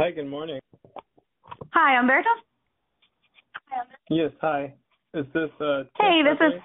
[0.00, 0.58] Hi, good morning.
[1.74, 2.30] Hi, Umberto.
[4.08, 4.72] Yes, hi.
[5.12, 6.62] Is this uh Hey, this is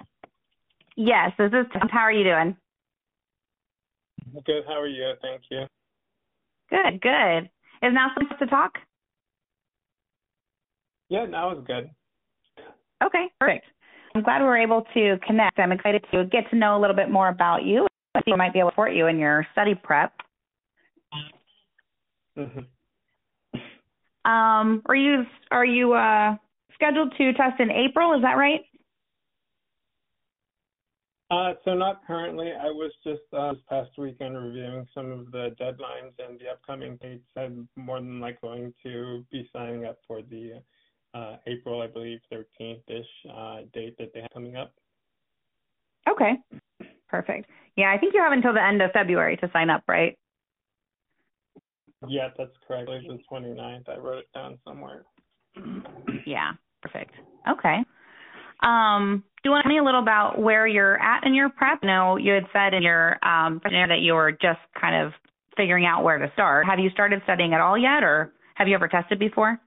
[0.96, 1.86] yes, this is Tim.
[1.90, 2.56] How are you doing?
[4.46, 5.12] Good, how are you?
[5.20, 5.66] Thank you.
[6.70, 7.50] Good, good.
[7.86, 8.72] Is now supposed to talk?
[11.10, 11.90] Yeah, now is good.
[13.04, 13.66] Okay, perfect.
[14.14, 15.58] I'm glad we were able to connect.
[15.58, 17.86] I'm excited to get to know a little bit more about you.
[18.14, 20.14] I think I might be able to support you in your study prep.
[22.34, 22.60] hmm
[24.26, 26.36] Um, are you are you uh
[26.74, 28.12] scheduled to test in April?
[28.14, 28.60] Is that right?
[31.30, 32.52] Uh, so not currently.
[32.52, 36.98] I was just uh, this past weekend reviewing some of the deadlines and the upcoming
[37.02, 37.24] dates.
[37.36, 40.62] I'm more than likely going to be signing up for the
[41.14, 44.72] uh, April, I believe, 13th-ish uh, date that they have coming up.
[46.08, 46.34] Okay,
[47.08, 47.50] perfect.
[47.76, 50.16] Yeah, I think you have until the end of February to sign up, right?
[52.08, 52.88] Yeah, that's correct.
[52.88, 53.88] I believe the 29th.
[53.88, 55.04] I wrote it down somewhere.
[56.26, 57.12] Yeah, perfect.
[57.48, 57.84] Okay.
[58.62, 61.50] Um, do you want to tell me a little about where you're at in your
[61.50, 61.78] prep?
[61.82, 65.12] I know you had said in your um questionnaire that you were just kind of
[65.56, 66.66] figuring out where to start.
[66.66, 69.60] Have you started studying at all yet, or have you ever tested before?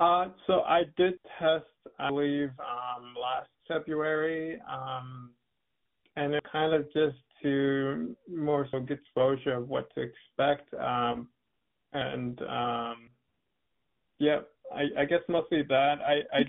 [0.00, 1.64] Uh, so I did test,
[1.98, 5.30] I believe, um, last February, um,
[6.16, 10.74] and it kind of just to more so get exposure of what to expect.
[10.74, 11.28] Um,
[11.92, 13.10] and um,
[14.18, 14.40] yeah,
[14.74, 16.00] I, I guess mostly that.
[16.00, 16.44] I, I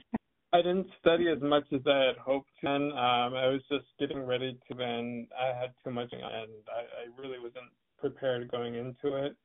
[0.53, 2.69] I didn't study as much as I had hoped to.
[2.91, 7.21] Um, I was just getting ready to, and I had too much, and I, I
[7.21, 9.35] really wasn't prepared going into it.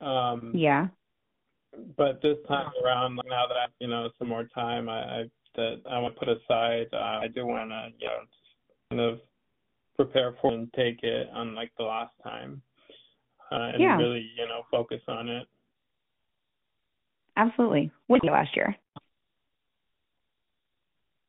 [0.00, 0.88] Um, Yeah.
[1.96, 5.20] but this time around, like, now that I, have you know, some more time, I,
[5.20, 8.90] I that I want to put aside, uh, I do want to, you know, just
[8.90, 9.20] kind of
[9.98, 12.62] prepare for and take it unlike the last time,
[13.50, 13.98] uh, and Yeah.
[13.98, 15.48] really, you know, focus on it.
[17.36, 17.90] Absolutely.
[18.06, 18.76] What did you last year?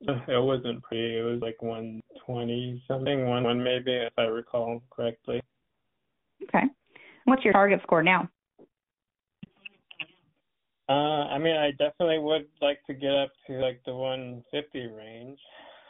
[0.02, 1.18] It wasn't pretty.
[1.18, 5.42] It was like 120 something, one one maybe, if I recall correctly.
[6.44, 6.64] Okay.
[7.26, 8.30] What's your target score now?
[10.88, 15.40] Uh, I mean, I definitely would like to get up to like the 150 range.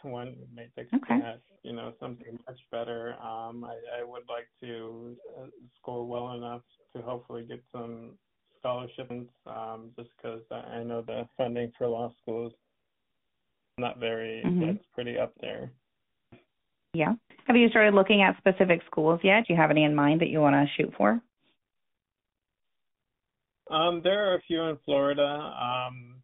[0.04, 1.20] One may take Okay.
[1.20, 3.16] that, you know, something much better.
[3.22, 6.62] Um, I, I would like to uh, score well enough
[6.96, 8.18] to hopefully get some
[8.60, 9.30] scholarships.
[9.46, 12.54] Um, just because I know the funding for law school is
[13.78, 14.44] not very.
[14.46, 14.76] Mhm.
[14.76, 15.72] It's pretty up there.
[16.94, 17.14] Yeah.
[17.46, 19.48] Have you started looking at specific schools yet?
[19.48, 21.22] Do you have any in mind that you want to shoot for?
[23.70, 25.24] Um, there are a few in Florida.
[25.24, 26.19] Um,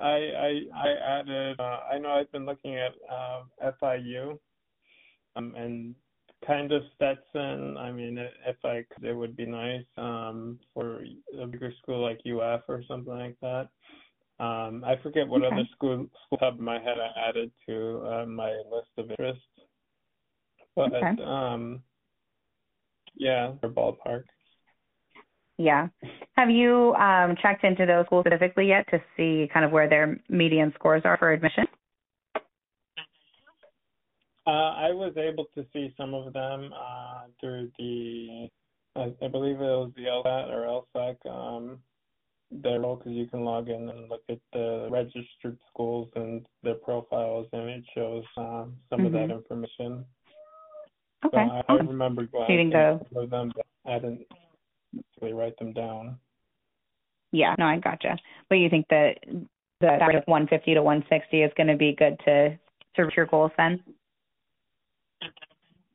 [0.00, 1.60] I I I added.
[1.60, 3.42] Uh, I know I've been looking at uh,
[3.82, 4.38] FIU,
[5.36, 5.94] um, and
[6.46, 7.76] kind of Stetson.
[7.76, 11.04] I mean, if I could, it would be nice um, for
[11.40, 13.68] a bigger school like UF or something like that.
[14.38, 15.54] Um, I forget what Okay.
[15.54, 19.44] other school school of my head I added to uh, my list of interests,
[20.74, 21.22] but Okay.
[21.22, 21.82] um,
[23.16, 24.24] yeah, for ballpark.
[25.58, 25.88] Yeah.
[26.36, 30.20] Have you um, checked into those schools specifically yet to see kind of where their
[30.28, 31.64] median scores are for admission?
[34.46, 38.48] Uh, I was able to see some of them uh, through the,
[38.94, 41.78] I, I believe it was the LSAT or LSAC, um,
[42.52, 47.48] their because you can log in and look at the registered schools and their profiles,
[47.52, 49.38] and it shows um, some of that Mhm.
[49.38, 50.04] information.
[51.24, 51.36] Okay.
[51.36, 53.00] So I, I remember So you can glancing go.
[53.00, 54.26] at some of them, but I didn't
[55.20, 56.18] really write them down.
[57.32, 57.54] Yeah.
[57.58, 58.16] No, I gotcha.
[58.48, 59.18] But you think that
[59.80, 62.58] the target of 150 to 160 is going to be good to
[62.98, 63.82] reach your goals then?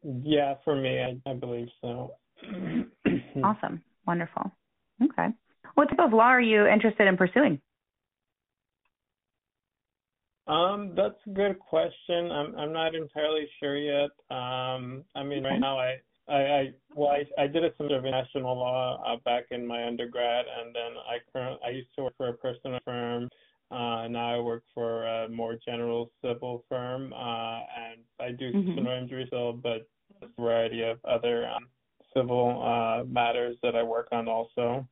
[0.04, 2.14] Yeah, for me, I, I believe so.
[3.44, 3.82] Awesome.
[4.06, 4.52] Wonderful.
[5.02, 5.28] Okay.
[5.76, 7.60] What type of law are you interested in pursuing?
[10.48, 12.32] Um, that's a good question.
[12.32, 14.10] I'm I'm not entirely sure yet.
[14.30, 15.98] Um, I mean, right now I
[16.32, 19.86] I, I well I, I did a semester of international law uh, back in my
[19.86, 23.30] undergrad, and then I current I used to work for a personal firm.
[23.70, 28.76] Uh, now I work for a more general civil firm, uh, and I do Mhm.
[28.76, 29.88] personal injury law, but
[30.22, 31.70] a variety of other um,
[32.14, 34.88] civil uh, matters that I work on also.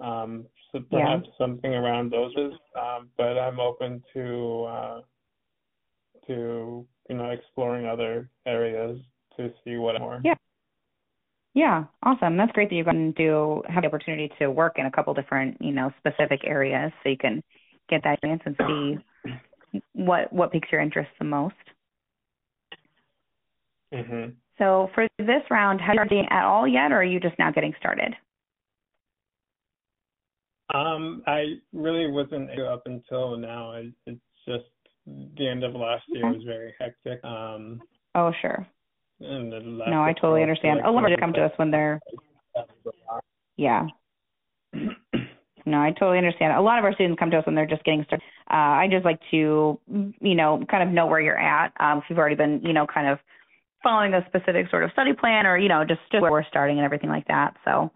[0.00, 1.16] Um, so Yeah.
[1.16, 5.00] perhaps something around those is, um, but I'm open to uh,
[6.26, 9.00] to you know exploring other areas
[9.36, 10.20] to see what more.
[10.24, 10.34] Yeah.
[11.54, 11.84] Yeah.
[12.02, 12.36] Awesome.
[12.36, 15.58] That's great that you've gotten to have the opportunity to work in a couple different,
[15.60, 17.42] you know, specific areas so you can
[17.90, 21.54] get that chance and see what what piques your interest the most.
[23.92, 24.34] Mhm.
[24.58, 27.50] So for this round, have you studying at all yet, or are you just now
[27.50, 28.16] getting started?
[30.72, 33.72] Um, I really wasn't up until now.
[34.06, 34.64] It's just
[35.06, 37.22] the end of last year was very hectic.
[37.24, 37.82] Um,
[38.14, 38.66] oh, sure.
[39.24, 40.78] And the last no, I totally understand.
[40.78, 42.00] Like, a lot of come to us when they're
[43.56, 43.86] yeah.
[45.64, 46.52] No, I totally understand.
[46.56, 48.24] A lot of our students come to us when they're just getting started.
[48.50, 49.78] Uh, I just like to,
[50.20, 51.72] you know, kind of know where you're at.
[51.78, 53.18] Um, if you've already been, you know, kind of
[53.82, 56.78] following a specific sort of study plan, or you know, just, just where we're starting
[56.78, 57.54] and everything like that.
[57.64, 57.90] So,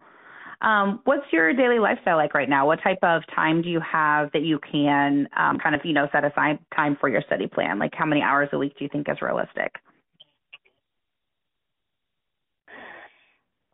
[0.60, 2.66] um, what's your daily lifestyle like right now?
[2.66, 6.08] What type of time do you have that you can um, kind of, you know,
[6.12, 7.78] set aside time for your study plan?
[7.78, 9.74] Like, how many hours a week do you think is realistic?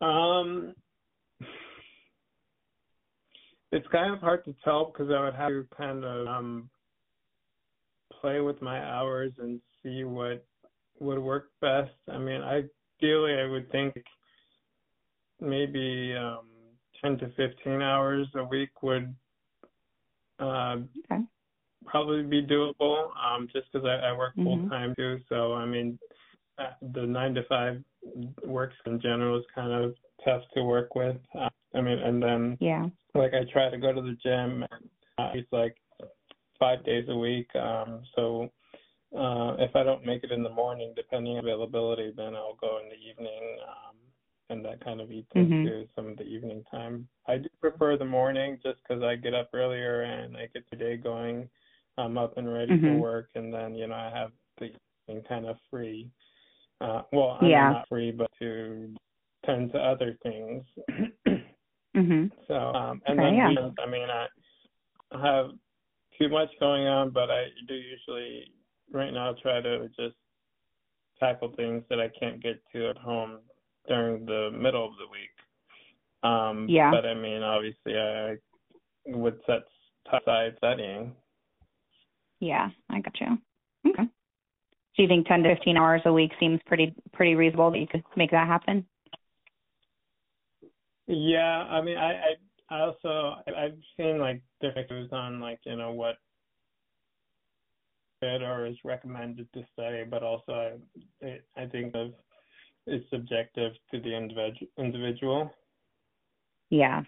[0.03, 0.75] Um,
[3.71, 6.69] it's kind of hard to tell because I would have to kind of um,
[8.19, 10.45] play with my hours and see what
[10.99, 11.91] would work best.
[12.11, 13.95] I mean, ideally, I would think
[15.39, 16.47] maybe um,
[17.01, 19.15] 10 to 15 hours a week would
[20.39, 20.77] uh,
[21.11, 21.23] okay.
[21.85, 25.01] probably be doable um, just because I, I work full time mm-hmm.
[25.01, 25.19] too.
[25.29, 25.97] So, I mean,
[26.57, 27.81] uh, the nine to five
[28.43, 31.17] works in general is kind of tough to work with.
[31.37, 32.85] Uh, I mean, and then yeah,
[33.15, 34.65] like I try to go to the gym.
[34.69, 35.75] And, uh, it's like
[36.59, 37.47] five days a week.
[37.55, 38.49] Um, so
[39.15, 42.79] uh, if I don't make it in the morning, depending on availability, then I'll go
[42.81, 43.57] in the evening.
[43.67, 43.95] Um,
[44.49, 45.51] and that kind of eats mm-hmm.
[45.51, 47.07] into some of the evening time.
[47.27, 50.77] I do prefer the morning just because I get up earlier and I get the
[50.77, 51.49] day going.
[51.97, 52.85] I'm up and ready mm-hmm.
[52.85, 54.71] for work, and then you know I have the
[55.07, 56.09] evening kind of free.
[56.81, 57.69] Uh, well, I'm yeah.
[57.69, 58.93] not free, but to
[59.45, 60.63] tend to other things.
[61.95, 62.31] mhm.
[62.47, 63.49] So, um, and okay, then yeah.
[63.49, 64.27] weekends, I mean, I
[65.21, 65.51] have
[66.19, 68.51] too much going on, but I do usually
[68.91, 70.15] right now try to just
[71.19, 73.39] tackle things that I can't get to at home
[73.87, 75.29] during the middle of the week.
[76.23, 76.91] Um, yeah.
[76.91, 78.35] But I mean, obviously, I
[79.07, 79.63] would set
[80.11, 81.13] aside studying.
[82.39, 83.37] Yeah, I got you.
[83.89, 84.03] Okay.
[84.95, 87.87] Do you think 10 to 15 hours a week seems pretty pretty reasonable that you
[87.87, 88.85] could make that happen?
[91.07, 92.35] Yeah, I mean, I
[92.69, 96.17] I, I also I've seen like different views on like you know what
[98.21, 100.79] good or is recommended to study, but also
[101.21, 102.13] I I think of
[102.85, 105.51] it's subjective to the individual individual.
[106.69, 107.01] Yeah,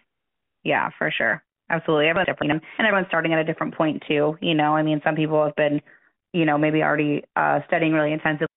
[0.64, 2.08] yeah, for sure, absolutely.
[2.08, 4.38] Everyone's different, and everyone's starting at a different point too.
[4.42, 5.82] You know, I mean, some people have been,
[6.36, 8.48] you know, maybe already uh, studying really intensively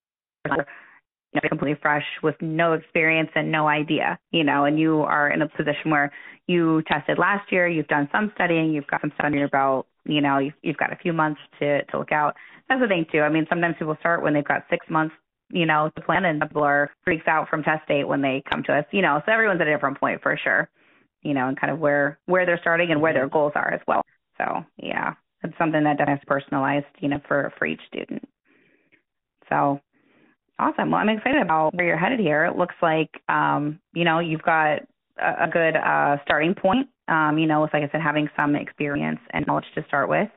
[0.44, 5.30] you know, completely fresh with no experience and no idea, you know, and you are
[5.30, 6.10] in a position where
[6.48, 9.86] you tested last year, you've done some studying, you've got some stuff under your belt,
[10.04, 12.34] you know, you've, you've got a few months to, to look out.
[12.68, 13.20] That's the thing too.
[13.20, 15.14] I mean, sometimes people start when they've got six months,
[15.50, 18.64] you know, to plan and people are freaks out from test date when they come
[18.64, 20.68] to us, you know, so everyone's at a different point for sure,
[21.22, 23.80] you know, and kind of where, where they're starting and where their goals are as
[23.86, 24.02] well.
[24.38, 28.28] So yeah, it's something that is personalized, you know, for, for each student.
[29.48, 29.80] So
[30.60, 30.90] Awesome.
[30.90, 32.44] Well, I'm excited about where you're headed here.
[32.44, 34.80] It looks like, um, you know, you've got
[35.20, 36.88] a, a good uh, starting point.
[37.06, 40.28] Um, you know, with, like I said, having some experience and knowledge to start with.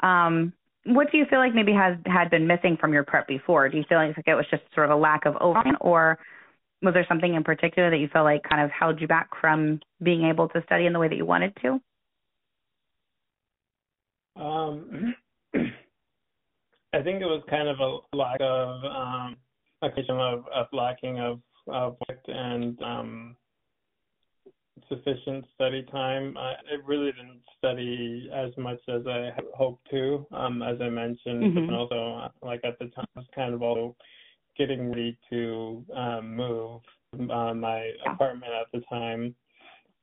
[0.00, 0.52] Um,
[0.84, 3.68] what do you feel like maybe has had been missing from your prep before?
[3.68, 6.18] Do you feel like it was just sort of a lack of overwhelm, or
[6.82, 9.78] was there something in particular that you felt like kind of held you back from
[10.02, 11.80] being able to study in the way that you wanted to?
[14.36, 15.14] Um,
[15.54, 19.36] I think it was kind of a lack of um,
[19.82, 21.96] occasion of, of lacking of, of
[22.28, 23.36] and um,
[24.88, 26.36] sufficient study time.
[26.36, 30.88] I, I really didn't study as much as I had hoped to, um, as I
[30.88, 31.58] mentioned, mm-hmm.
[31.58, 33.96] and also uh, like at the time I was kind of also
[34.56, 36.80] getting ready to um, move
[37.30, 39.34] uh, my apartment at the time.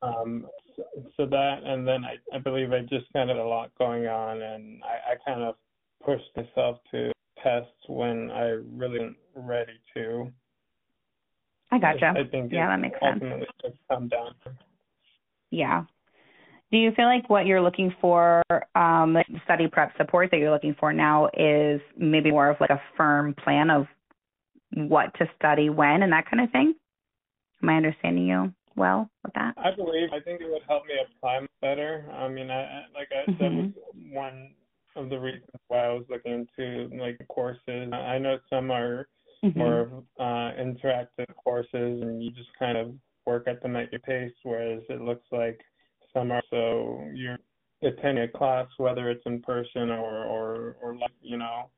[0.01, 0.83] Um, so,
[1.17, 4.07] so that, and then I, I believe I just kind of had a lot going
[4.07, 5.55] on, and I, I kind of
[6.03, 7.11] pushed myself to
[7.43, 10.31] tests when I really wasn't ready to.
[11.71, 12.13] I gotcha.
[12.17, 13.75] I think yeah, that makes ultimately sense.
[13.89, 14.33] Come down.
[15.51, 15.83] Yeah.
[16.71, 18.43] Do you feel like what you're looking for,
[18.75, 22.81] um, study prep support that you're looking for now is maybe more of like a
[22.95, 23.87] firm plan of
[24.73, 26.75] what to study when and that kind of thing?
[27.63, 29.53] Am I understanding you well with that?
[29.57, 30.09] I believe.
[30.11, 32.05] I think it would help me apply better.
[32.11, 33.43] I mean, I like I mm-hmm.
[33.43, 33.71] that was
[34.11, 34.51] one
[34.95, 37.91] of the reasons why I was looking into like courses.
[37.93, 39.07] I know some are
[39.43, 39.59] mm-hmm.
[39.59, 42.93] more uh, interactive courses, and you just kind of
[43.25, 44.33] work at them at your pace.
[44.43, 45.59] Whereas it looks like
[46.13, 47.37] some are so you're
[47.83, 51.69] attending a class, whether it's in person or or or like you know,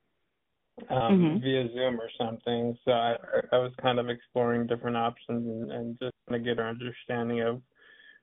[0.89, 1.43] um, mm-hmm.
[1.43, 2.77] via Zoom or something.
[2.85, 3.15] So I,
[3.51, 7.61] I was kind of exploring different options and, and just to get an understanding of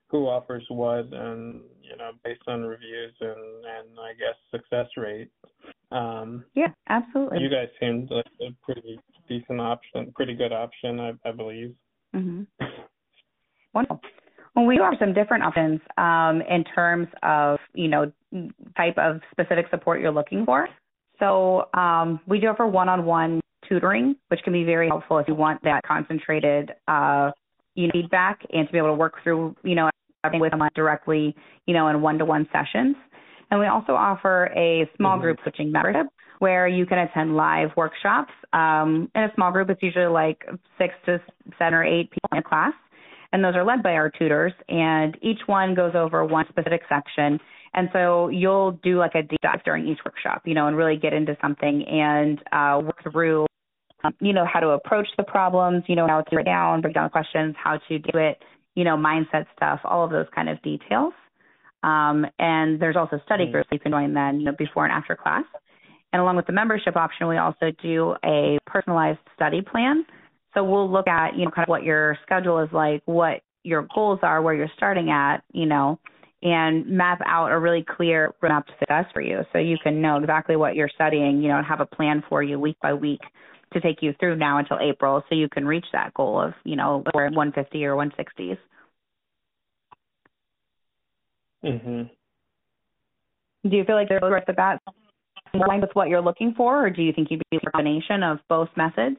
[0.09, 5.29] who offers what and you know based on reviews and and I guess success rate.
[5.91, 7.39] Um, yeah, absolutely.
[7.39, 11.75] You guys seemed like a pretty decent option, pretty good option, I, I believe.
[12.15, 12.43] Mm-hmm.
[13.73, 14.01] Wonderful.
[14.55, 18.11] Well, we have some different options um, in terms of you know
[18.75, 20.67] type of specific support you're looking for.
[21.19, 25.61] So um, we do offer one-on-one tutoring, which can be very helpful if you want
[25.63, 27.31] that concentrated uh,
[27.75, 29.89] you know, feedback and to be able to work through you know
[30.33, 31.35] with them directly,
[31.65, 32.95] you know, in one-to-one sessions.
[33.51, 35.21] And we also offer a small mm-hmm.
[35.21, 36.07] group coaching membership
[36.39, 38.31] where you can attend live workshops.
[38.53, 40.43] Um, in a small group, it's usually like
[40.77, 41.19] six to
[41.57, 42.73] seven or eight people in a class,
[43.31, 44.53] and those are led by our tutors.
[44.67, 47.39] And each one goes over one specific section.
[47.73, 50.97] And so you'll do like a deep dive during each workshop, you know, and really
[50.97, 53.45] get into something and uh, work through,
[54.03, 56.95] um, you know, how to approach the problems, you know, how to break down, break
[56.95, 58.41] down questions, how to do it,
[58.75, 61.13] you know, mindset stuff, all of those kind of details.
[61.83, 65.15] Um, and there's also study groups you can join then, you know, before and after
[65.15, 65.45] class.
[66.11, 70.05] And along with the membership option, we also do a personalized study plan.
[70.53, 73.87] So we'll look at, you know, kind of what your schedule is like, what your
[73.93, 75.99] goals are, where you're starting at, you know,
[76.41, 79.41] and map out a really clear roadmap to success for you.
[79.51, 82.41] So you can know exactly what you're studying, you know, and have a plan for
[82.41, 83.21] you week by week
[83.73, 86.75] to take you through now until April so you can reach that goal of, you
[86.75, 88.57] know, 150 or 160s.
[91.63, 92.09] Mhm.
[93.63, 94.81] Do you feel like there's right at the bat
[95.53, 98.23] in line with what you're looking for, or do you think you'd be a combination
[98.23, 99.17] of both methods?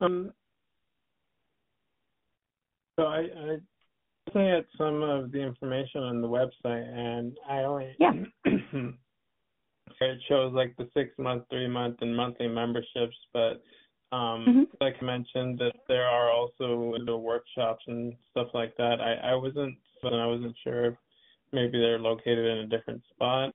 [0.00, 0.32] Um,
[2.96, 3.56] so I, I
[4.26, 8.12] looking at some of the information on the website, and I only yeah.
[8.44, 13.62] it shows like the six month, three month, and monthly memberships, but
[14.12, 14.62] um, mm-hmm.
[14.80, 19.00] like I mentioned, that there are also the workshops and stuff like that.
[19.00, 20.94] I, I wasn't, but I wasn't sure if
[21.52, 23.54] maybe they're located in a different spot.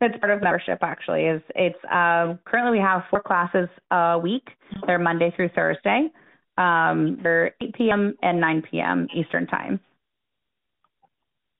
[0.00, 1.22] It's part of membership actually.
[1.22, 4.48] Is it's uh, currently we have four classes a week.
[4.86, 6.08] They're Monday through Thursday.
[6.58, 8.14] Um, they're 8 p.m.
[8.22, 9.08] and 9 p.m.
[9.14, 9.80] Eastern time,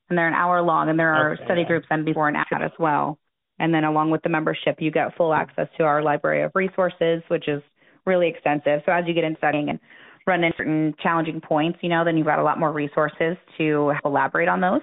[0.09, 0.89] and they're an hour long.
[0.89, 3.19] And there are okay, study groups and before and after as well.
[3.59, 7.23] And then along with the membership, you get full access to our library of resources,
[7.29, 7.63] which is
[8.07, 8.83] really extensive.
[8.85, 9.79] So as you get into studying and
[10.27, 13.93] run into certain challenging points, you know, then you've got a lot more resources to
[14.05, 14.81] elaborate on those.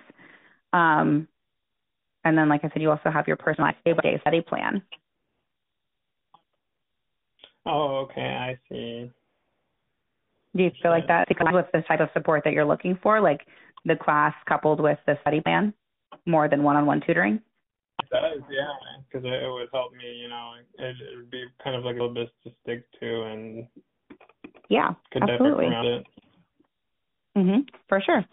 [0.74, 1.28] Um,
[2.24, 4.82] and then, like I said, you also have your personalized day-by-day study plan.
[7.66, 9.12] Oh, okay, I see.
[10.56, 13.42] Do you feel like that with the type of support that you're looking for, like
[13.86, 15.74] the class coupled with the study plan,
[16.26, 17.40] more than one-on-one tutoring?
[18.02, 18.66] It does, yeah,
[19.08, 20.12] because it, it, would help me.
[20.12, 23.24] You know, it, it would be kind of like a little bit to stick to,
[23.24, 23.68] and
[24.70, 25.68] yeah, could absolutely.
[25.68, 26.06] it.
[27.38, 28.26] Mhm, for sure.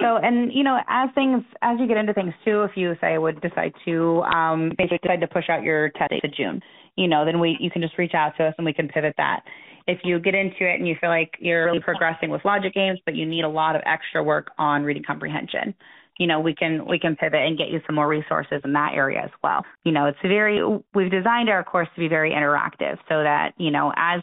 [0.00, 3.18] So, and you know, as things as you get into things too, if you say
[3.18, 6.60] would decide to um, basically decide to push out your test date to June,
[6.96, 9.14] you know, then we you can just reach out to us and we can pivot
[9.16, 9.42] that.
[9.86, 12.98] If you get into it and you feel like you're really progressing with logic games,
[13.04, 15.74] but you need a lot of extra work on reading comprehension,
[16.18, 18.92] you know, we can we can pivot and get you some more resources in that
[18.94, 19.64] area as well.
[19.84, 20.62] You know, it's very
[20.94, 24.20] we've designed our course to be very interactive so that, you know, as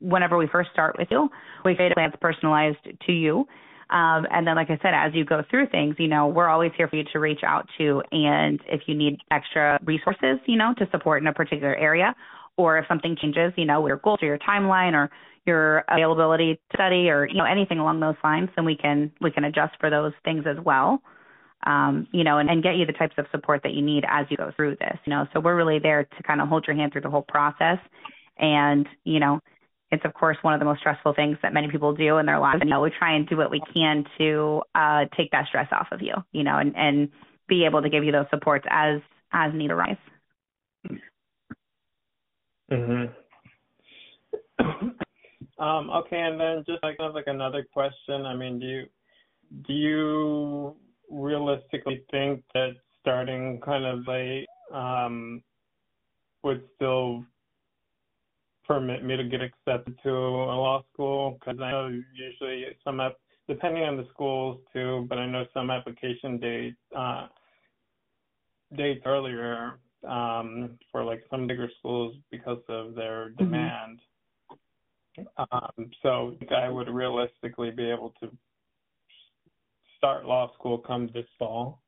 [0.00, 1.28] whenever we first start with you,
[1.64, 3.46] we create a plan that's personalized to you.
[3.90, 6.70] Um, and then, like I said, as you go through things, you know, we're always
[6.76, 8.02] here for you to reach out to.
[8.12, 12.14] And if you need extra resources, you know, to support in a particular area,
[12.60, 15.10] or if something changes, you know, your goals or your timeline or
[15.46, 19.30] your availability to study or you know anything along those lines, then we can we
[19.30, 21.02] can adjust for those things as well
[21.66, 24.26] um, you know, and, and get you the types of support that you need as
[24.30, 25.26] you go through this, you know.
[25.32, 27.78] So we're really there to kind of hold your hand through the whole process.
[28.38, 29.40] And, you know,
[29.90, 32.38] it's of course one of the most stressful things that many people do in their
[32.38, 32.60] lives.
[32.60, 35.68] And, you know, we try and do what we can to uh, take that stress
[35.72, 37.10] off of you, you know, and, and
[37.48, 39.00] be able to give you those supports as
[39.32, 39.96] as need arise.
[42.70, 43.12] Mhm.
[45.58, 48.26] um, okay, and then just like kind of like another question.
[48.26, 48.86] I mean, do you
[49.66, 50.76] do you
[51.10, 55.42] realistically think that starting kind of late um,
[56.42, 57.24] would still
[58.66, 61.32] permit me to get accepted to a law school?
[61.40, 65.70] Because I know usually some, ap- depending on the schools too, but I know some
[65.70, 67.26] application date uh,
[68.76, 73.44] dates earlier um, for like some bigger schools because of their mm-hmm.
[73.44, 73.98] demand.
[73.98, 74.06] Mm-hmm.
[75.52, 78.30] Um, so I would realistically be able to
[80.00, 81.82] start law school come this fall?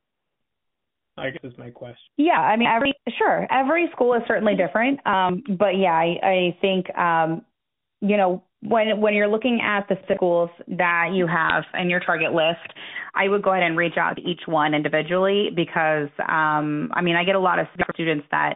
[1.17, 1.97] I guess is my question.
[2.17, 5.05] Yeah, I mean, every sure, every school is certainly different.
[5.07, 7.43] Um, but yeah, I, I think um,
[8.03, 12.33] you know when when you're looking at the schools that you have in your target
[12.33, 12.73] list,
[13.15, 17.17] I would go ahead and reach out to each one individually because um, I mean,
[17.17, 18.55] I get a lot of students that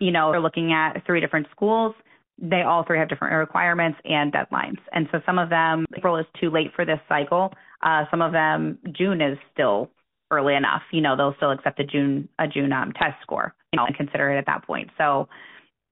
[0.00, 1.94] you know are looking at three different schools.
[2.38, 6.26] They all three have different requirements and deadlines, and so some of them April is
[6.40, 7.52] too late for this cycle.
[7.82, 9.90] Uh, some of them June is still
[10.30, 10.82] early enough.
[10.92, 13.96] You know, they'll still accept a June a June um, test score, you know, and
[13.96, 14.90] consider it at that point.
[14.98, 15.28] So,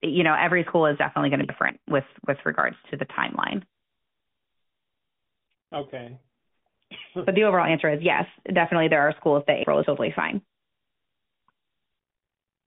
[0.04, 3.06] you know, every school is definitely going to be different with with regards to the
[3.06, 3.62] timeline.
[5.72, 6.18] Okay.
[7.14, 10.40] but the overall answer is yes, definitely there are schools that April is totally fine.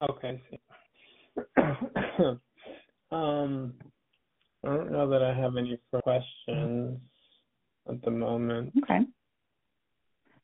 [0.09, 0.41] Okay.
[3.11, 3.73] um,
[4.63, 6.99] I don't know that I have any questions
[7.89, 8.73] at the moment.
[8.83, 8.99] Okay.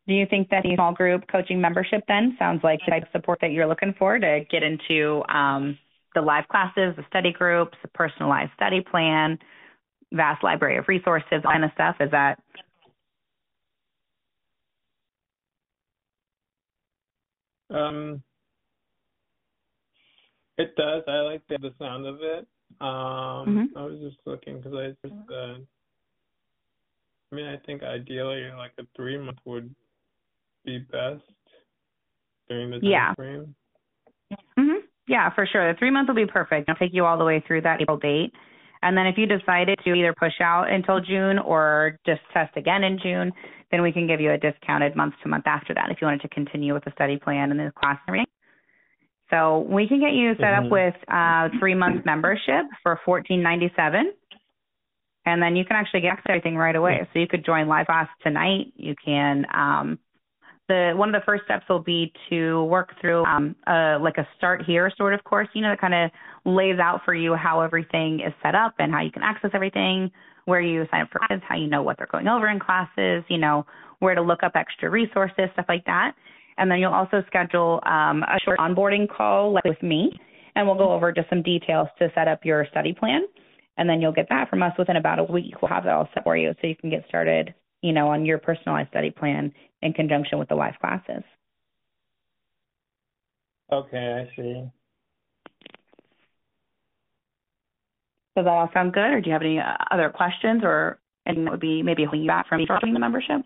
[0.08, 3.10] Do you think that the small group coaching membership then sounds like the type of
[3.14, 5.78] support that you're looking for to get into um,
[6.16, 9.38] the live classes, the study groups, the personalized study plan,
[10.12, 11.96] vast library of resources, all kind of stuff?
[12.00, 12.40] Is that
[17.74, 18.22] Um,
[20.58, 21.04] it does.
[21.08, 22.48] I like the, the sound of it.
[22.80, 23.78] Um, mm-hmm.
[23.78, 25.56] I was just looking because I just, uh,
[27.32, 29.74] I mean, I think ideally like a three month would
[30.66, 31.24] be best
[32.48, 33.14] during the time yeah.
[33.16, 33.56] frame?
[35.14, 35.72] Yeah, for sure.
[35.72, 36.68] The three month will be perfect.
[36.68, 38.34] It'll take you all the way through that April date.
[38.82, 42.84] And then if you decided to either push out until June or just test again
[42.84, 43.32] in June,
[43.70, 46.22] then we can give you a discounted month to month after that if you wanted
[46.22, 48.26] to continue with the study plan and the class and everything.
[49.30, 50.66] So we can get you set mm-hmm.
[50.66, 54.14] up with uh three month membership for fourteen ninety seven.
[55.28, 57.08] And then you can actually get everything right away.
[57.14, 58.74] So you could join live class tonight.
[58.76, 60.00] You can um
[60.74, 64.28] the one of the first steps will be to work through um, uh, like a
[64.38, 66.12] start here sort of course, you know, that kind of
[66.46, 70.10] lays out for you how everything is set up and how you can access everything,
[70.46, 73.24] where you sign up for classes, how you know what they're going over in classes,
[73.30, 73.66] you know,
[74.00, 76.14] where to look up extra resources, stuff like that.
[76.58, 80.12] And then you'll also schedule um, a short onboarding call like with me,
[80.56, 83.22] and we'll go over just some details to set up your study plan.
[83.78, 85.62] And then you'll get that from us within about a week.
[85.62, 88.26] We'll have that all set for you so you can get started you know, on
[88.26, 91.22] your personalized study plan in conjunction with the live classes.
[93.72, 94.64] Okay, I see.
[98.36, 101.44] Does that all sound good, or do you have any uh, other questions or anything
[101.46, 103.42] that would be maybe holding you back from starting the membership?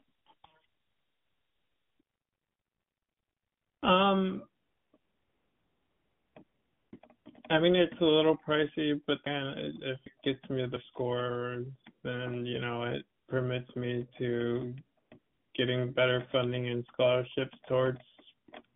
[3.82, 4.44] Um,
[7.50, 11.64] I mean, it's a little pricey, but then if it gets me the score,
[12.04, 14.74] then you know it permits me to
[15.56, 18.00] getting better funding and scholarships towards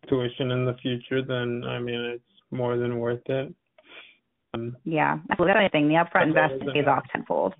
[0.08, 3.54] tuition in the future, then I mean it's more than worth it.
[4.54, 5.88] Um, yeah, that's the other thing.
[5.88, 7.54] The upfront investment pays off tenfold.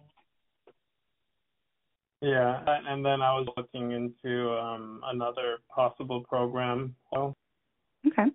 [2.21, 6.95] Yeah, and then I was looking into um, another possible program.
[7.13, 7.35] So.
[8.07, 8.31] Okay.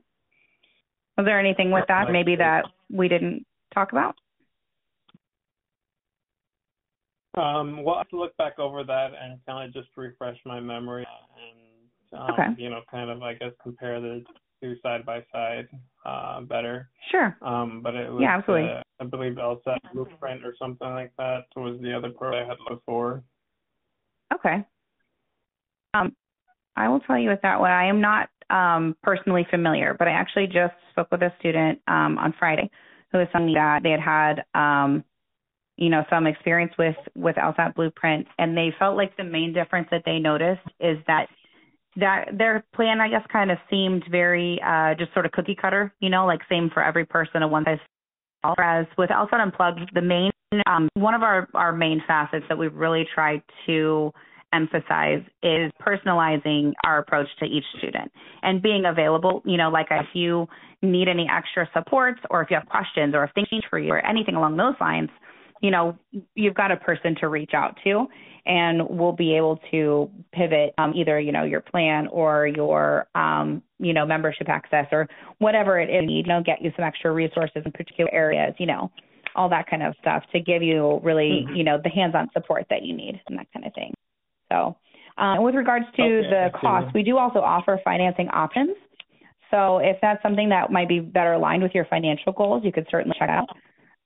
[1.18, 4.16] Was there anything with that maybe that we didn't talk about?
[7.36, 10.60] Um, well, I have to look back over that and kind of just refresh my
[10.60, 11.06] memory
[12.12, 12.62] and, um, okay.
[12.62, 14.24] you know, kind of, I guess, compare the
[14.62, 15.68] two side by side
[16.06, 16.90] uh, better.
[17.12, 17.38] Sure.
[17.42, 18.70] Um, but it was, yeah, absolutely.
[18.70, 22.58] Uh, I believe LSAT Blueprint or something like that was the other program I had
[22.70, 23.24] looked for.
[24.34, 24.66] Okay.
[25.94, 26.16] Um,
[26.76, 30.12] I will tell you with that one, I am not um, personally familiar, but I
[30.12, 32.70] actually just spoke with a student um, on Friday
[33.12, 35.04] who was telling me that they had had um,
[35.78, 39.88] you know some experience with with LSAT Blueprint, and they felt like the main difference
[39.92, 41.28] that they noticed is that
[41.96, 45.94] that their plan, I guess, kind of seemed very uh, just sort of cookie cutter,
[46.00, 47.80] you know, like same for every person, a one size.
[48.56, 50.32] Whereas with LSAT Unplugged, the main
[50.66, 54.12] um, one of our our main facets that we've really tried to
[54.54, 58.10] emphasize is personalizing our approach to each student
[58.44, 59.42] and being available.
[59.46, 60.48] You know, like if you
[60.82, 63.92] need any extra supports or if you have questions or if things change for you
[63.92, 65.10] or anything along those lines,
[65.62, 65.98] you know,
[66.36, 68.08] you've got a person to reach out to
[68.46, 73.62] and we'll be able to pivot um, either, you know, your plan or your, um,
[73.78, 75.08] you know, membership access or
[75.40, 78.90] whatever it is, you know, get you some extra resources in particular areas, you know,
[79.36, 81.56] all that kind of stuff to give you really, mm-hmm.
[81.56, 83.94] you know, the hands-on support that you need and that kind of thing.
[84.50, 84.78] So,
[85.18, 88.78] um, with regards to okay, the cost, we do also offer financing options.
[89.52, 92.88] So if that's something that might be better aligned with your financial goals, you could
[92.90, 93.50] certainly check out.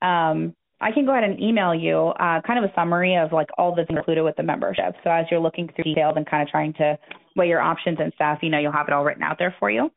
[0.01, 3.49] Um, I can go ahead and email you uh, kind of a summary of like
[3.57, 4.95] all that's included with the membership.
[5.03, 6.97] So as you're looking through details and kind of trying to
[7.35, 9.69] weigh your options and stuff, you know, you'll have it all written out there for
[9.69, 9.91] you.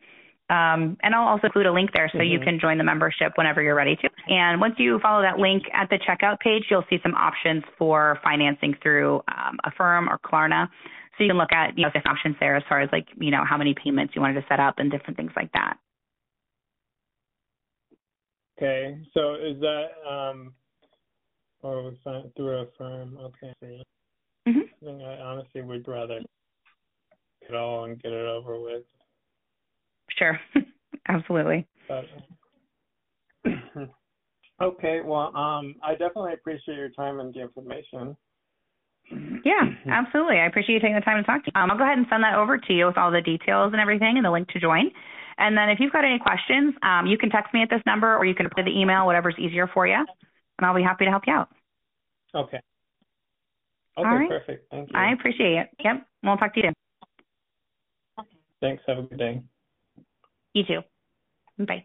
[0.50, 2.32] Um, and I'll also include a link there so mm-hmm.
[2.32, 4.10] you can join the membership whenever you're ready to.
[4.28, 8.18] And once you follow that link at the checkout page, you'll see some options for
[8.22, 10.68] financing through um, Affirm or Klarna.
[11.16, 13.30] So you can look at you know different options there as far as like you
[13.30, 15.76] know how many payments you wanted to set up and different things like that.
[18.58, 20.52] Okay, so is that um,
[21.64, 21.92] or
[22.36, 23.18] through Affirm?
[23.18, 23.54] Okay,
[24.46, 24.60] mm-hmm.
[24.60, 26.20] I think I honestly would rather
[27.40, 28.82] get it all and get it over with.
[30.18, 30.38] Sure,
[31.08, 31.66] absolutely.
[31.88, 32.04] But,
[34.62, 38.16] okay, well, um, I definitely appreciate your time and the information.
[39.44, 40.38] Yeah, absolutely.
[40.38, 41.60] I appreciate you taking the time to talk to me.
[41.60, 43.80] Um, I'll go ahead and send that over to you with all the details and
[43.80, 44.90] everything and the link to join.
[45.36, 48.16] And then if you've got any questions, um, you can text me at this number
[48.16, 50.06] or you can put the email, whatever's easier for you,
[50.58, 51.48] and I'll be happy to help you out.
[52.34, 52.60] Okay.
[53.96, 54.28] Okay, all right.
[54.28, 54.70] perfect.
[54.70, 54.98] Thank you.
[54.98, 55.68] I appreciate it.
[55.84, 56.06] Yep.
[56.22, 58.26] We'll talk to you soon.
[58.60, 58.82] Thanks.
[58.86, 59.42] Have a good day.
[60.52, 60.80] You too.
[61.64, 61.84] Bye.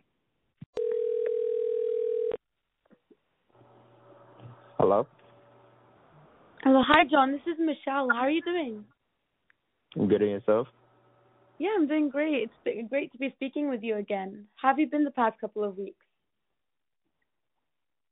[4.79, 5.05] Hello?
[6.63, 6.81] Hello.
[6.87, 7.31] Hi, John.
[7.31, 8.07] This is Michelle.
[8.11, 8.85] How are you doing?
[9.95, 10.21] I'm good.
[10.21, 10.67] And yourself?
[11.59, 12.49] Yeah, I'm doing great.
[12.65, 14.45] It's great to be speaking with you again.
[14.55, 16.05] How have you been the past couple of weeks?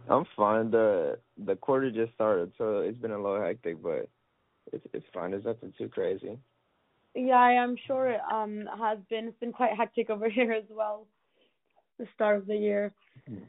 [0.09, 0.71] I'm fine.
[0.71, 4.09] The the quarter just started, so it's been a little hectic, but
[4.71, 5.31] it's it's fine.
[5.31, 6.37] There's nothing too crazy.
[7.15, 9.27] Yeah, I'm sure it um has been.
[9.27, 11.07] It's been quite hectic over here as well.
[11.99, 12.93] The start of the year.
[13.29, 13.43] Mm-hmm.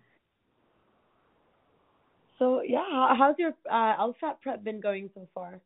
[2.39, 5.61] So yeah, how's your uh, LSAT prep been going so far?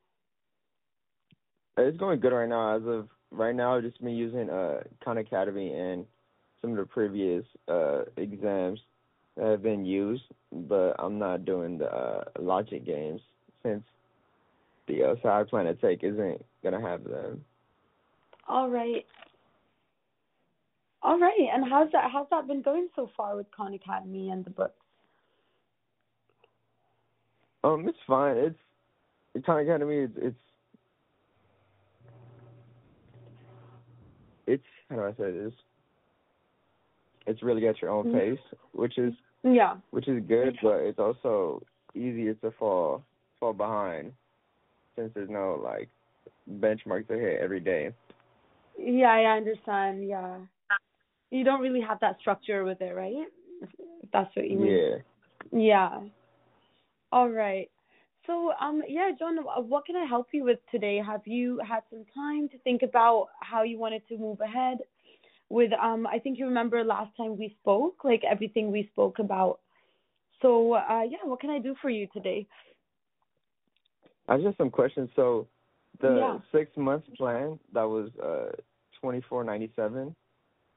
[1.76, 2.76] It's going good right now.
[2.76, 6.04] As of right now, I've just been using uh Khan Academy and
[6.60, 8.80] some of the previous uh exams
[9.40, 13.20] have been used, but I'm not doing the uh, logic games
[13.62, 13.82] since
[14.88, 17.44] the I plan to take isn't gonna have them.
[18.48, 19.06] All right.
[21.02, 21.48] All right.
[21.52, 24.74] And how's that how's that been going so far with Khan Academy and the books?
[27.64, 28.36] Um, it's fine.
[29.34, 29.96] It's Khan Academy.
[29.96, 30.36] It's, it's
[34.46, 35.52] it's how do I say this?
[37.26, 38.18] It's really at your own mm-hmm.
[38.18, 41.62] pace, which is yeah, which is good, but it's also
[41.94, 43.04] easier to fall
[43.38, 44.12] fall behind
[44.96, 45.88] since there's no like
[46.60, 47.92] benchmarks to hit every day.
[48.78, 50.08] Yeah, I understand.
[50.08, 50.38] Yeah,
[51.30, 53.26] you don't really have that structure with it, right?
[53.62, 53.68] If
[54.12, 54.72] that's what you mean.
[54.72, 54.96] Yeah.
[55.52, 56.00] Yeah.
[57.10, 57.70] All right.
[58.26, 59.36] So, um, yeah, John,
[59.68, 61.02] what can I help you with today?
[61.04, 64.78] Have you had some time to think about how you wanted to move ahead
[65.52, 69.60] with, um, I think you remember last time we spoke, like everything we spoke about.
[70.40, 72.46] So, uh, yeah, what can I do for you today?
[74.28, 75.10] I just some questions.
[75.14, 75.46] So,
[76.00, 76.38] the yeah.
[76.50, 78.50] six months plan that was uh
[78.98, 80.16] twenty four ninety seven,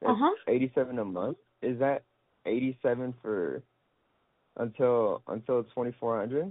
[0.04, 0.34] uh-huh.
[0.46, 1.38] eighty seven a month.
[1.62, 2.04] Is that
[2.44, 3.62] eighty seven for
[4.58, 6.50] until until twenty four hundred?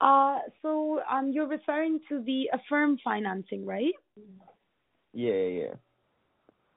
[0.00, 3.94] Uh, so um, you're referring to the affirm financing, right?
[5.12, 5.74] Yeah, yeah.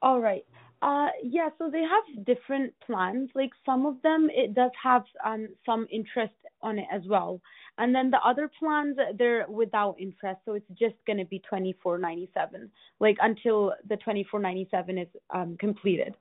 [0.02, 0.44] All right.
[0.82, 3.30] Uh, yeah, so they have different plans.
[3.36, 7.40] Like some of them, it does have um some interest on it as well,
[7.78, 11.98] and then the other plans they're without interest, so it's just gonna be twenty four
[11.98, 16.16] ninety seven, like until the twenty four ninety seven is um completed.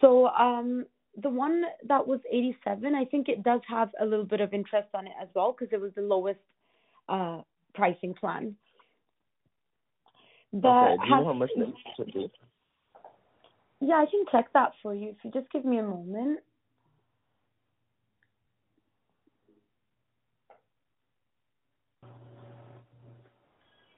[0.00, 0.86] So um
[1.20, 4.88] the one that was 87, I think it does have a little bit of interest
[4.94, 6.38] on it as well because it was the lowest
[7.08, 7.40] uh,
[7.74, 8.54] pricing plan.
[10.52, 10.96] But okay.
[11.02, 12.30] Do you know how much that should be?
[13.80, 16.40] Yeah, I can check that for you if you just give me a moment.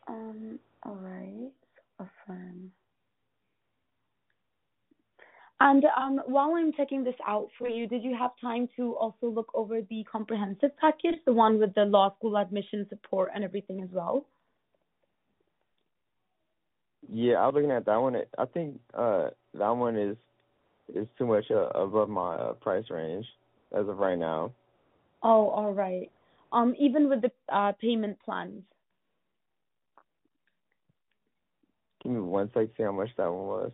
[0.06, 1.50] Um, all right,
[1.98, 2.70] affirm.
[5.60, 9.28] And um, while I'm checking this out for you, did you have time to also
[9.28, 13.80] look over the comprehensive package, the one with the law school admission support and everything
[13.80, 14.26] as well?
[17.08, 18.16] Yeah, I was looking at that one.
[18.38, 19.28] I think uh,
[19.62, 20.16] that one is
[20.92, 23.24] is too much uh, above my uh, price range
[23.72, 24.50] as of right now.
[25.22, 26.10] Oh, all right.
[26.52, 28.62] Um, even with the uh, payment plans.
[32.02, 32.66] Give me one sec.
[32.76, 33.72] See how much that one was.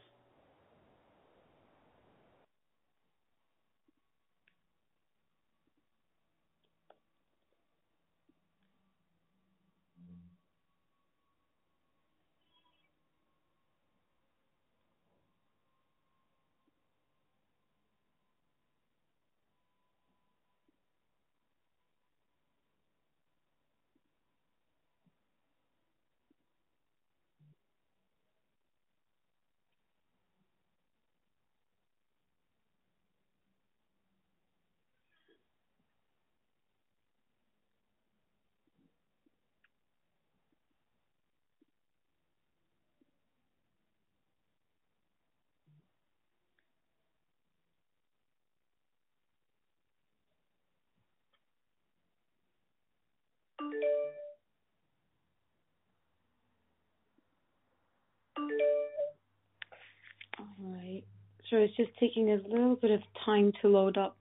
[61.50, 64.16] So it's just taking a little bit of time to load up.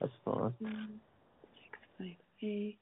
[0.00, 0.54] That's fine.
[0.60, 2.08] Six, five,
[2.42, 2.78] eight.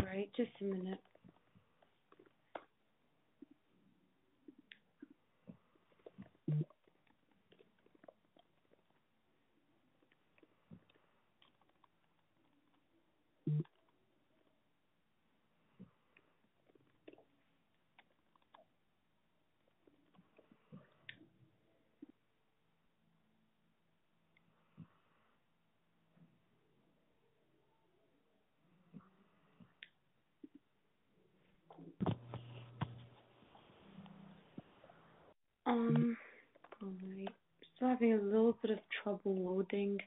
[0.00, 1.00] All right, just a minute.
[35.70, 36.16] Um,
[36.82, 37.28] all right.
[37.76, 39.98] Still having a little bit of trouble loading.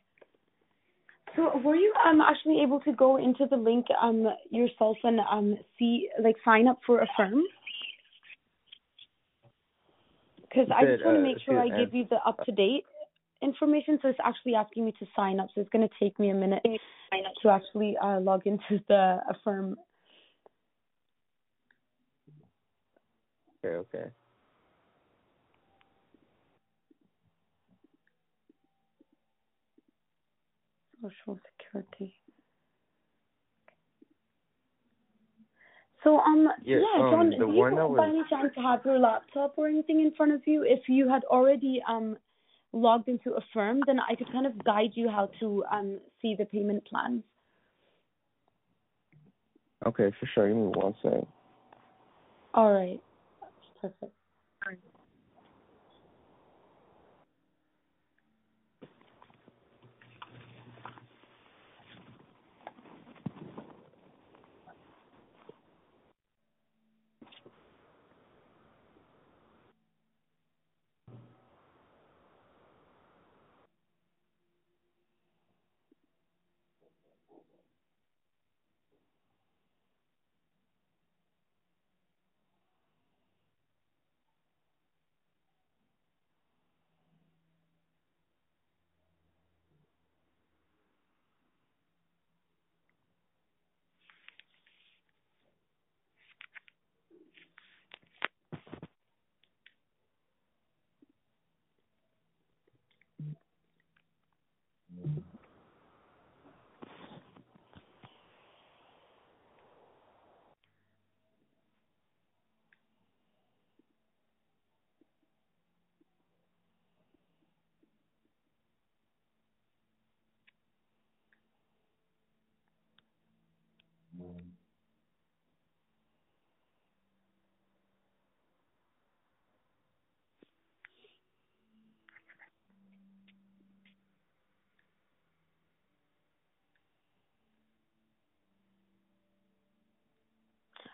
[1.35, 5.57] So were you um actually able to go into the link um yourself and um
[5.79, 7.43] see like sign up for Affirm?
[10.41, 12.51] Because I just want to uh, make sure I the give you the up to
[12.51, 12.83] date
[13.41, 13.97] information.
[14.01, 15.47] So it's actually asking me to sign up.
[15.55, 16.61] So it's going to take me a minute
[17.41, 19.77] to actually uh, log into the Affirm.
[23.65, 24.11] Okay, okay.
[31.03, 32.15] Social Security.
[36.03, 38.99] So um Yeah, yeah, um, John, the do you by any chance to have your
[38.99, 40.63] laptop or anything in front of you?
[40.63, 42.17] If you had already um
[42.71, 46.45] logged into Affirm, then I could kind of guide you how to um see the
[46.45, 47.23] payment plans.
[49.85, 50.47] Okay, for sure.
[50.47, 51.27] Give me one second.
[52.53, 53.01] All right.
[53.41, 54.15] That's perfect.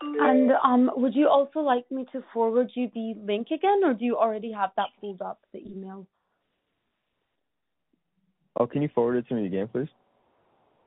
[0.01, 4.05] And um would you also like me to forward you the link again or do
[4.05, 6.07] you already have that pulled up, the email?
[8.57, 9.87] Oh, can you forward it to me again, please?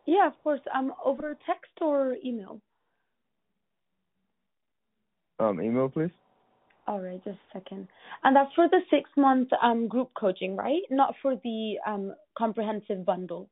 [0.07, 0.61] Yeah, of course.
[0.75, 2.61] Um over text or email?
[5.39, 6.11] Um, email, please.
[6.87, 7.89] All right, just a second.
[8.25, 10.83] And that's for the six month um group coaching, right?
[10.91, 13.49] Not for the um comprehensive bundle.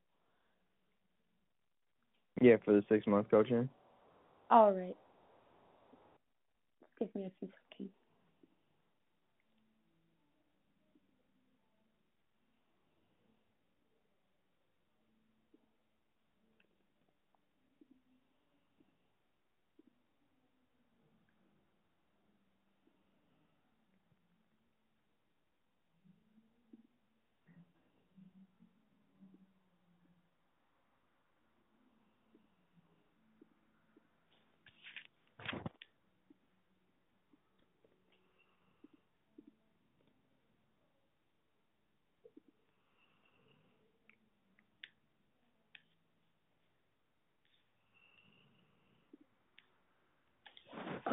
[2.40, 3.68] Yeah, for the six month coaching.
[4.50, 4.96] All right.
[6.98, 7.59] Give me a few seconds.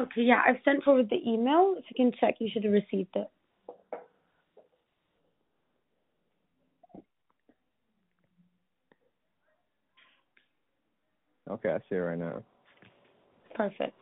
[0.00, 1.74] Okay, yeah, I've sent forward the email.
[1.76, 3.28] If you can check, you should have received it.
[11.50, 12.42] Okay, I see it right now.
[13.54, 13.94] Perfect.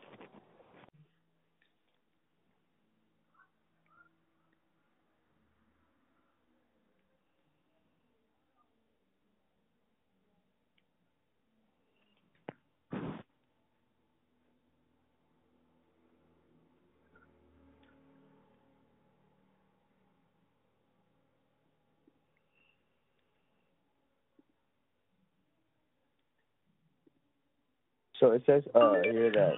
[28.20, 29.57] So it says uh here that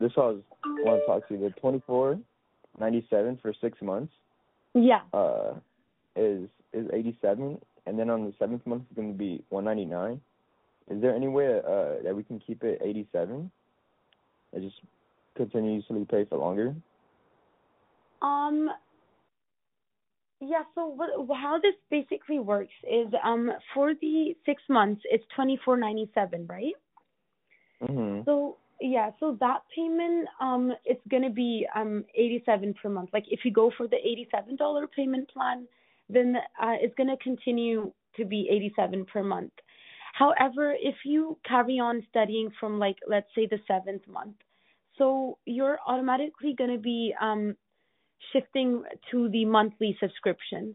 [0.00, 1.40] this was to talk to you.
[1.40, 2.18] The twenty four
[2.78, 4.12] ninety seven for six months
[4.74, 5.02] Yeah.
[5.12, 5.54] uh
[6.16, 9.64] is is eighty seven, and then on the seventh month it's going to be one
[9.64, 10.20] ninety nine.
[10.90, 13.50] Is there any way uh that we can keep it eighty seven?
[14.52, 14.80] And just
[15.36, 16.74] continuously pay for longer.
[18.20, 18.68] Um.
[20.40, 20.62] Yeah.
[20.74, 21.08] So what?
[21.36, 26.46] How this basically works is, um, for the six months, it's twenty four ninety seven,
[26.46, 26.74] right?
[27.82, 28.24] Mhm.
[28.24, 33.10] So yeah, so that payment, um, it's gonna be um eighty seven per month.
[33.12, 35.66] Like if you go for the eighty seven dollar payment plan,
[36.08, 39.52] then uh, it's gonna continue to be eighty seven per month.
[40.14, 44.36] However, if you carry on studying from like let's say the seventh month,
[44.98, 47.56] so you're automatically gonna be um
[48.32, 50.74] shifting to the monthly subscription.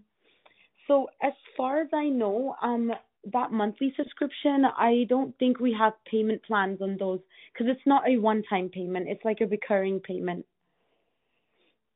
[0.87, 2.91] So as far as I know, um,
[3.25, 7.19] that monthly subscription, I don't think we have payment plans on those
[7.53, 9.07] because it's not a one-time payment.
[9.09, 10.45] It's like a recurring payment.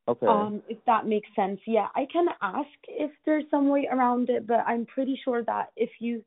[0.08, 0.28] Okay.
[0.28, 1.60] Um, if that makes sense.
[1.66, 5.72] Yeah, I can ask if there's some way around it, but I'm pretty sure that
[5.76, 6.24] if you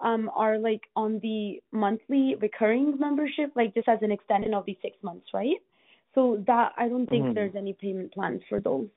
[0.00, 4.78] um are like on the monthly recurring membership, like just as an extension of the
[4.80, 5.56] six months, right?
[6.14, 7.34] So that I don't think Mhm.
[7.34, 8.88] there's any payment plans for those.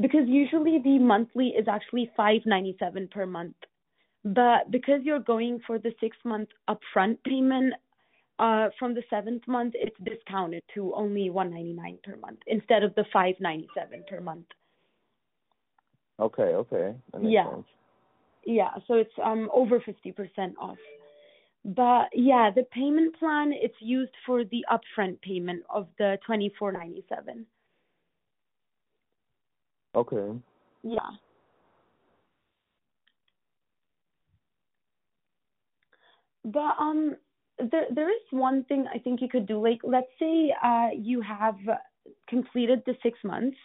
[0.00, 3.56] Because usually the monthly is actually five ninety seven per month.
[4.24, 7.74] But because you're going for the six month upfront payment,
[8.40, 12.82] uh from the seventh month it's discounted to only one ninety nine per month instead
[12.82, 14.46] of the five ninety seven per month.
[16.18, 16.42] okay.
[16.42, 16.94] Okay.
[17.20, 17.50] Yeah.
[17.50, 17.66] sense.
[18.46, 20.78] Yeah, so it's um over 50% off.
[21.64, 27.44] But yeah, the payment plan it's used for the upfront payment of the 24.97.
[29.94, 30.38] Okay.
[30.82, 30.98] Yeah.
[36.44, 37.16] But um
[37.58, 39.60] there there is one thing I think you could do.
[39.62, 41.56] Like let's say uh you have
[42.28, 43.56] completed the 6 months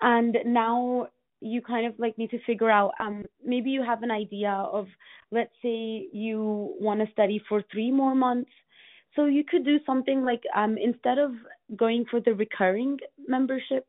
[0.00, 1.08] and now
[1.40, 4.86] you kind of like need to figure out um maybe you have an idea of
[5.30, 8.50] let's say you want to study for 3 more months.
[9.14, 11.32] So you could do something like um instead of
[11.76, 13.86] going for the recurring membership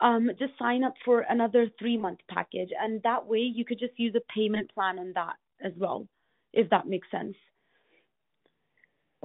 [0.00, 2.70] um just sign up for another 3 month package.
[2.80, 6.06] And that way you could just use a payment plan on that as well
[6.52, 7.36] if that makes sense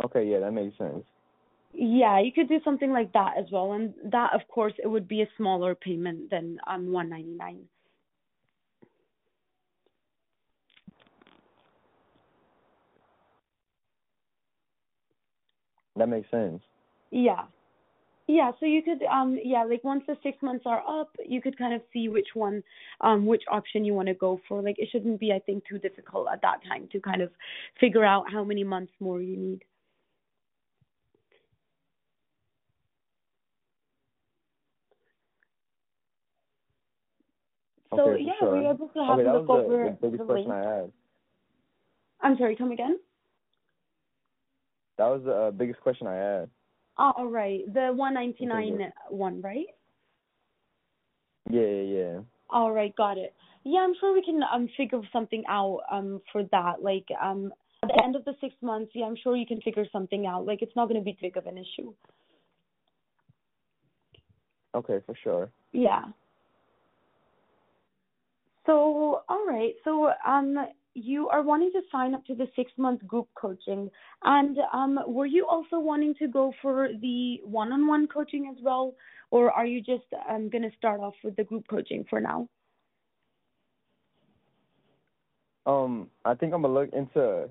[0.04, 0.30] Okay.
[0.30, 1.04] Yeah, that makes sense.
[1.74, 5.08] yeah you could do something like that as well and that of course it would
[5.08, 7.66] be a smaller payment than um 199
[15.98, 16.62] That makes sense.
[17.12, 17.46] Yeah.
[18.28, 21.58] Yeah, so you could um yeah, like once the 6 months are up, you could
[21.58, 22.62] kind of see which one
[23.02, 24.62] um which option you want to go for.
[24.62, 27.32] Like it shouldn't be I think too difficult at that time to kind of
[27.80, 29.64] figure out how many months more you need.
[37.96, 38.52] So Okay, yeah, sure.
[38.52, 40.66] we're able to have Okay, a that look was the, the biggest the question link.
[40.66, 40.92] I had.
[42.22, 43.00] I'm sorry, come again?
[44.98, 46.50] That was the uh, biggest question I had.
[47.00, 47.62] Oh, all right.
[47.74, 49.66] The 199 one, right?
[51.50, 52.20] Yeah, yeah, yeah.
[52.50, 53.34] All right, got it.
[53.64, 56.82] Yeah, I'm sure we can um figure something out um for that.
[56.82, 59.86] Like um at the end of the six months, yeah, I'm sure you can figure
[59.92, 60.46] something out.
[60.46, 61.94] Like it's not going to be big of an issue.
[64.76, 65.50] Okay, for sure.
[65.72, 66.06] Yeah.
[68.68, 69.74] So, all right.
[69.84, 70.58] So, um,
[70.98, 73.90] you are wanting to sign up to the six month group coaching,
[74.24, 78.62] and um, were you also wanting to go for the one on one coaching as
[78.64, 78.96] well,
[79.32, 82.48] or are you just um going to start off with the group coaching for now?
[85.66, 87.50] Um, I think I'm gonna look into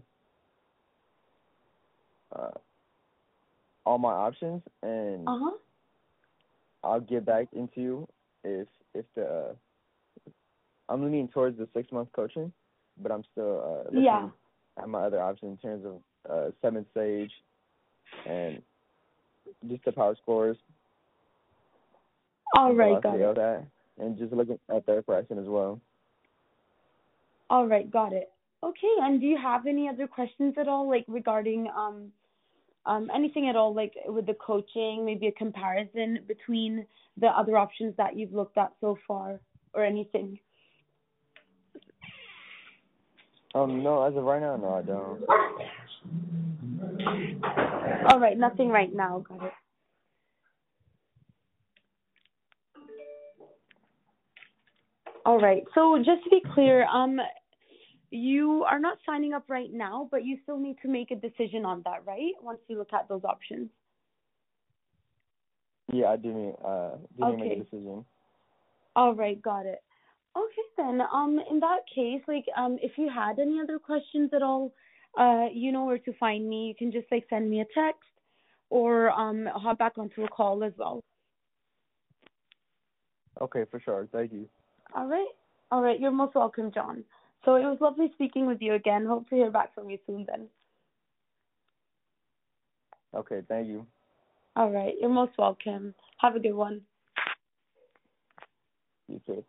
[2.34, 2.51] uh
[3.84, 5.57] all my options and Uh huh.
[6.82, 8.09] I'll get back into you
[8.44, 9.53] if if the uh,
[10.88, 12.53] I'm leaning towards the six month coaching,
[13.03, 14.28] but I'm still uh looking Yeah.
[14.78, 17.30] at my other options in terms of uh 7Sage
[18.26, 18.62] and
[19.68, 20.57] just the PowerScores.
[22.57, 23.36] All right, got it.
[23.36, 23.66] that,
[23.99, 25.80] and just looking at their pricing as well.
[27.51, 28.32] All right, got it.
[28.62, 32.11] Okay, and do you have any other questions at all, like regarding um,
[32.86, 36.86] um, anything at all, like with the coaching, maybe a comparison between
[37.16, 39.40] the other options that you've looked at so far,
[39.74, 40.38] or anything?
[43.57, 45.22] Um, no, as of right now, no, I don't.
[48.11, 49.24] All right, nothing right now.
[49.26, 49.52] Got it.
[55.24, 55.64] All right.
[55.74, 57.18] So just to be clear, um,
[58.11, 61.64] you are not signing up right now, but you still need to make a decision
[61.64, 62.34] on that, right?
[62.42, 63.70] Once you look at those options.
[65.90, 68.04] Yeah, I do need uh do to make a decision.
[68.94, 69.82] All right, got it.
[70.37, 71.01] Okay then.
[71.12, 74.72] Um, in that case, like, um, if you had any other questions at all,
[75.18, 76.66] uh, you know where to find me.
[76.66, 78.03] You can just like send me a text,
[78.68, 81.03] or um, hop back onto a call as well.
[83.41, 84.09] Okay, for sure.
[84.12, 84.47] Thank you.
[84.95, 85.28] All right.
[85.70, 85.99] All right.
[85.99, 87.03] You're most welcome, John.
[87.45, 89.07] So it was lovely speaking with you again.
[89.07, 90.49] Hope to hear back from you soon then.
[93.14, 93.87] Okay, thank you.
[94.57, 94.95] All right.
[95.01, 95.95] You're most welcome.
[96.18, 96.82] Have a good one.
[99.09, 99.45] You too.